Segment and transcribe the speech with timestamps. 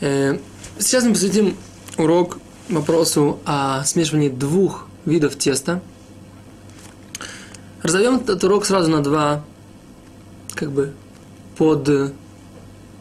[0.00, 0.38] Э,
[0.78, 1.56] сейчас мы посвятим
[1.98, 5.82] урок вопросу о смешивании двух видов теста.
[7.82, 9.44] Разовьем этот урок сразу на два,
[10.54, 10.94] как бы,
[11.56, 12.12] под э,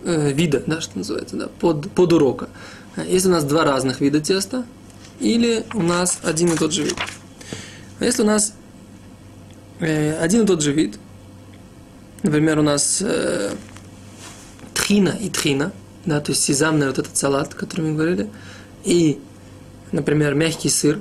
[0.04, 2.50] вида, да, что называется, да, под, под урока.
[2.97, 4.66] Если у нас два разных вида теста,
[5.20, 6.95] или у нас один и тот же вид.
[8.00, 8.54] Если у нас
[9.79, 11.00] э, один и тот же вид,
[12.23, 13.54] например, у нас э,
[14.73, 15.71] тхина и тхина,
[16.05, 18.29] да, то есть сезамный вот этот салат, который мы говорили,
[18.83, 19.19] и,
[19.91, 20.99] например, мягкий сыр,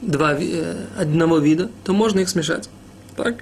[0.00, 2.68] два, э, одного вида, то можно их смешать.
[3.16, 3.36] Так?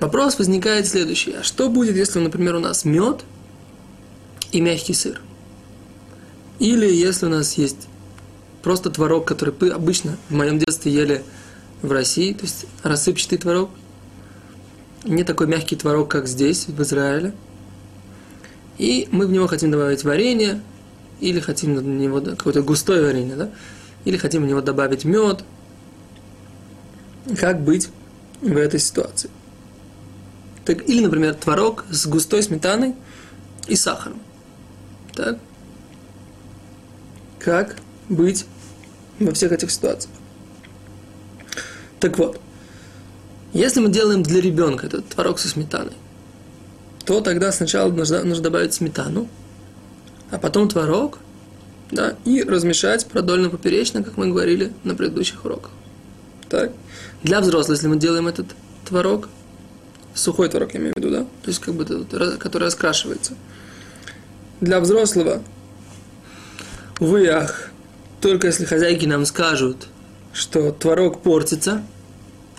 [0.00, 1.32] Вопрос возникает следующий.
[1.32, 3.24] А что будет, если, например, у нас мед
[4.52, 5.20] и мягкий сыр?
[6.58, 7.88] Или если у нас есть
[8.62, 11.22] просто творог, который обычно в моем детстве ели
[11.82, 13.70] в России, то есть рассыпчатый творог,
[15.04, 17.32] не такой мягкий творог, как здесь, в Израиле.
[18.78, 20.60] И мы в него хотим добавить варенье,
[21.20, 23.50] или хотим на него какое-то густое варенье, да?
[24.04, 25.44] или хотим в него добавить мед.
[27.38, 27.88] Как быть
[28.40, 29.30] в этой ситуации?
[30.64, 32.94] Так, или, например, творог с густой сметаной
[33.66, 34.20] и сахаром.
[35.14, 35.38] Так?
[37.38, 37.76] Как
[38.08, 38.46] быть
[39.18, 40.12] во всех этих ситуациях?
[42.00, 42.40] Так вот,
[43.52, 45.94] если мы делаем для ребенка этот творог со сметаной,
[47.06, 49.28] то тогда сначала нужно, нужно добавить сметану,
[50.30, 51.18] а потом творог,
[51.92, 55.70] да, и размешать продольно-поперечно, как мы говорили на предыдущих уроках.
[56.48, 56.72] Так.
[57.22, 58.46] Для взрослых, если мы делаем этот
[58.84, 59.28] творог,
[60.14, 61.84] сухой творог я имею в виду, да, то есть как бы
[62.38, 63.34] который раскрашивается.
[64.60, 65.42] Для взрослого,
[66.98, 67.70] увы, ах,
[68.20, 69.86] только если хозяйки нам скажут,
[70.32, 71.82] что творог портится,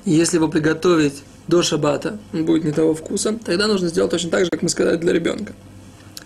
[0.05, 4.45] если его приготовить до шабата, он будет не того вкуса, тогда нужно сделать точно так
[4.45, 5.53] же, как мы сказали для ребенка.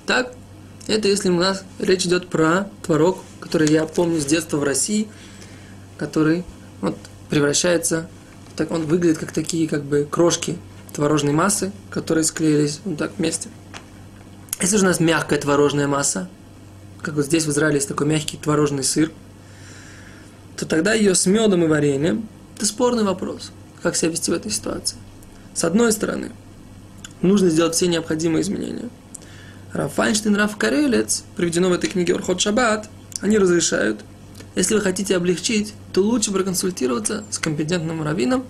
[0.05, 0.33] Так,
[0.87, 5.07] это если у нас речь идет про творог, который я помню с детства в России,
[5.97, 6.43] который
[6.81, 6.97] вот
[7.29, 8.09] превращается,
[8.55, 10.57] так он выглядит как такие как бы крошки
[10.93, 13.49] творожной массы, которые склеились вот так вместе.
[14.59, 16.29] Если же у нас мягкая творожная масса,
[17.01, 19.11] как вот здесь в Израиле есть такой мягкий творожный сыр,
[20.57, 24.51] то тогда ее с медом и вареньем– это спорный вопрос, как себя вести в этой
[24.51, 24.97] ситуации.
[25.53, 26.31] С одной стороны,
[27.21, 28.89] нужно сделать все необходимые изменения–
[29.73, 32.89] Раф Файнштейн, Раф Карелец, приведено в этой книге Орхот Шаббат,
[33.21, 34.01] они разрешают,
[34.55, 38.43] если вы хотите облегчить, то лучше проконсультироваться с компетентным раввином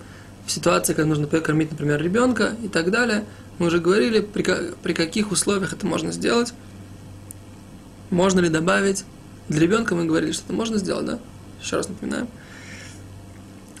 [0.46, 3.24] в ситуации, когда нужно покормить, например, ребенка и так далее.
[3.58, 4.44] Мы уже говорили, при,
[4.82, 6.52] при каких условиях это можно сделать.
[8.10, 9.04] Можно ли добавить?
[9.48, 11.18] Для ребенка мы говорили, что это можно сделать, да?
[11.62, 12.26] Еще раз напоминаем.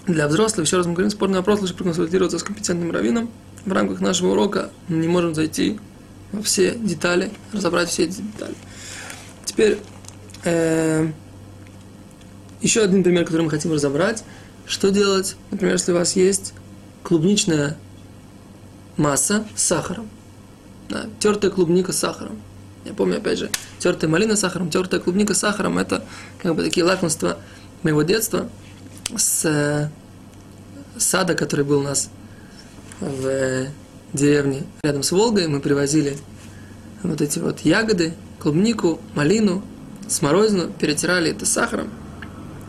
[0.06, 3.30] Для взрослых, еще раз мы говорим, спорный вопрос, лучше проконсультироваться с компетентным раввином.
[3.64, 5.78] В рамках нашего урока мы не можем зайти
[6.42, 8.54] все детали, разобрать все эти детали.
[9.44, 9.78] Теперь
[10.44, 11.08] э,
[12.60, 14.24] еще один пример, который мы хотим разобрать.
[14.66, 16.54] Что делать, например, если у вас есть
[17.04, 17.76] клубничная
[18.96, 20.08] масса с сахаром.
[20.88, 22.40] Да, тертая клубника с сахаром.
[22.84, 26.04] Я помню, опять же, тертая малина с сахаром, тертая клубника с сахаром– это
[26.38, 27.38] как бы такие лакомства
[27.84, 28.48] моего детства
[29.16, 29.90] с
[30.96, 32.10] сада, который был у нас
[33.00, 33.66] в
[34.12, 36.16] деревне рядом с Волгой, мы привозили
[37.02, 39.62] вот эти вот ягоды, клубнику, малину,
[40.08, 41.90] смородину, перетирали это сахаром.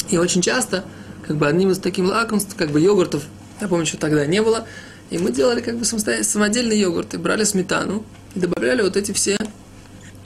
[0.09, 0.83] И очень часто,
[1.25, 3.23] как бы одним из таких лакомств, как бы йогуртов,
[3.61, 4.65] я помню, что тогда не было,
[5.09, 8.03] и мы делали как бы самодельные йогурты, брали сметану
[8.35, 9.37] и добавляли вот эти все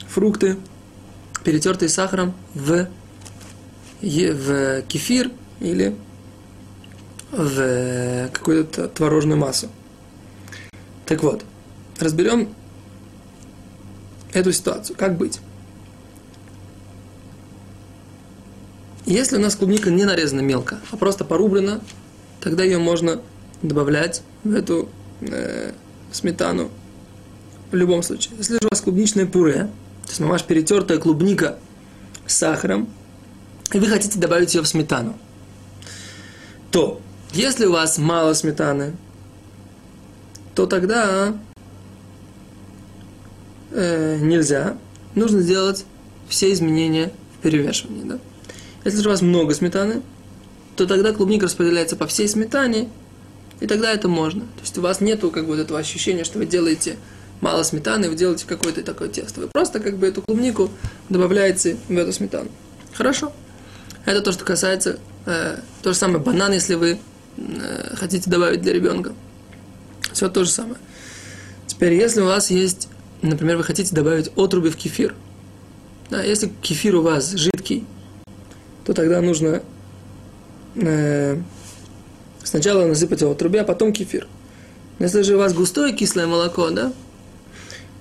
[0.08, 0.56] фрукты,
[1.44, 2.88] перетертые сахаром, в,
[4.00, 5.30] в кефир
[5.60, 5.94] или
[7.30, 9.68] в какую-то творожную массу.
[11.06, 11.44] Так вот,
[11.98, 12.48] разберем
[14.32, 14.96] эту ситуацию.
[14.96, 15.40] Как быть?
[19.06, 21.80] Если у нас клубника не нарезана мелко, а просто порублена,
[22.40, 23.22] тогда ее можно
[23.62, 24.88] добавлять в эту
[25.22, 25.72] э,
[26.12, 26.70] сметану
[27.70, 28.34] в любом случае.
[28.36, 29.70] Если же у вас клубничное пюре,
[30.02, 31.58] то есть мамаш перетертая клубника
[32.26, 32.88] с сахаром,
[33.72, 35.18] и вы хотите добавить ее в сметану,
[36.70, 37.00] то
[37.32, 38.94] если у вас мало сметаны,
[40.54, 41.36] то тогда
[43.70, 44.76] э, нельзя.
[45.14, 45.84] Нужно сделать
[46.28, 48.04] все изменения в перемешивании.
[48.04, 48.18] Да?
[48.84, 50.02] Если же у вас много сметаны,
[50.76, 52.88] то тогда клубника распределяется по всей сметане,
[53.60, 54.42] и тогда это можно.
[54.42, 56.96] То есть у вас нет как бы этого ощущения, что вы делаете
[57.40, 59.40] мало сметаны, вы делаете какое-то такое тесто.
[59.40, 60.70] Вы просто как бы эту клубнику
[61.08, 62.50] добавляете в эту сметану.
[62.94, 63.32] Хорошо.
[64.04, 66.98] Это то, что касается, э, то же самое банан, если вы
[67.36, 69.14] э, хотите добавить для ребенка.
[70.12, 70.78] Все то же самое.
[71.66, 72.88] Теперь, если у вас есть,
[73.22, 75.14] например, вы хотите добавить отруби в кефир,
[76.10, 77.86] Да, если кефир у вас жидкий,
[78.84, 79.62] то тогда нужно
[80.74, 81.40] э,
[82.42, 84.26] сначала насыпать его в трубе, а потом кефир.
[84.98, 86.92] Если же у вас густое кислое молоко, да,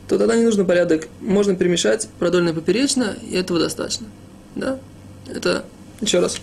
[0.08, 1.08] то тогда не нужно порядок.
[1.22, 4.08] Можно перемешать продольно поперечно, и этого достаточно.
[4.56, 4.80] Да?
[5.28, 5.66] Это,
[6.02, 6.40] еще раз,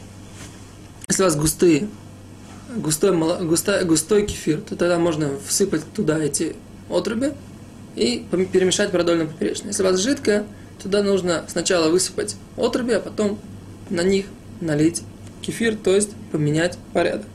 [1.14, 1.88] если у вас густые,
[2.76, 3.16] густой,
[3.46, 6.56] густой, густой кефир, то тогда можно всыпать туда эти
[6.90, 7.34] отруби
[7.94, 9.69] и перемешать продольно поперечно.
[9.69, 10.44] Если у вас жидкое,
[10.82, 13.38] туда нужно сначала высыпать отруби, а потом
[13.90, 14.26] на них
[14.61, 15.02] налить
[15.40, 17.26] кефир, то есть поменять порядок.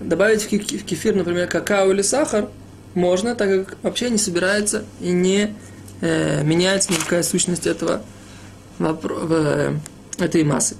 [0.00, 2.48] Добавить в кефир, например, какао или сахар
[2.94, 5.54] можно, так как вообще не собирается и не
[6.00, 8.02] э, меняется никакая сущность этого,
[8.80, 9.74] э,
[10.18, 10.74] этой массы.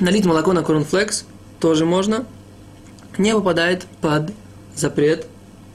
[0.00, 1.24] Налить молоко на корнфлекс
[1.60, 2.26] тоже можно.
[3.16, 4.32] Не попадает под
[4.74, 5.26] запрет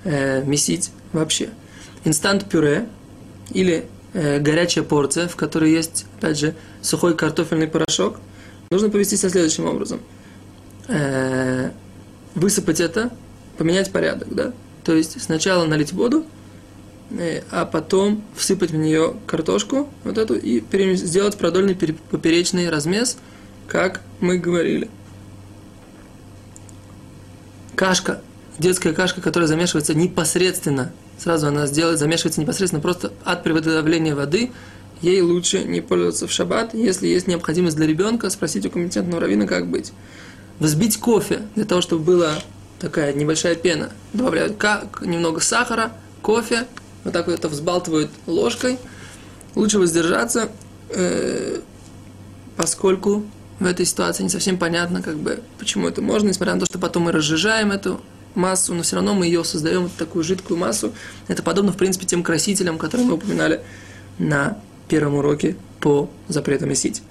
[0.03, 1.49] э, месить вообще.
[2.03, 2.89] Инстант пюре
[3.51, 8.19] или э, горячая порция, в которой есть, опять же, сухой картофельный порошок,
[8.71, 10.01] нужно повести следующим образом.
[10.89, 11.71] Э,
[12.35, 13.11] высыпать это,
[13.57, 14.53] поменять порядок, да?
[14.83, 16.25] То есть сначала налить воду,
[17.11, 20.61] э, а потом всыпать в нее картошку, вот эту, и
[20.95, 23.17] сделать продольный поперечный размес,
[23.69, 24.89] как мы говорили.
[27.75, 28.21] Кашка,
[28.57, 34.51] детская кашка, которая замешивается непосредственно, сразу она сделает, замешивается непосредственно просто от приготовления воды,
[35.01, 39.47] ей лучше не пользоваться в шаббат, если есть необходимость для ребенка, спросить у компетентного равина,
[39.47, 39.93] как быть.
[40.59, 42.33] Взбить кофе для того, чтобы была
[42.79, 43.91] такая небольшая пена.
[44.11, 46.67] Добавляют как, немного сахара, кофе,
[47.05, 48.77] вот так вот это взбалтывают ложкой.
[49.55, 50.49] Лучше воздержаться,
[50.89, 51.61] э,
[52.57, 53.23] поскольку
[53.59, 56.79] в этой ситуации не совсем понятно, как бы, почему это можно, несмотря на то, что
[56.79, 58.01] потом мы разжижаем эту
[58.35, 60.93] массу, но все равно мы ее создаем, вот такую жидкую массу.
[61.27, 63.61] Это подобно, в принципе, тем красителям, которые мы упоминали
[64.17, 64.57] на
[64.87, 67.01] первом уроке по запрету месить.